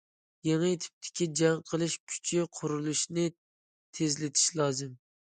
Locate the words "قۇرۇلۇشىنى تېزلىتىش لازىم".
2.59-5.03